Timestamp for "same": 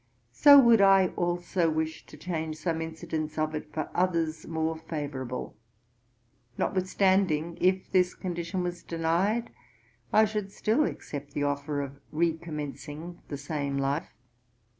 13.37-13.77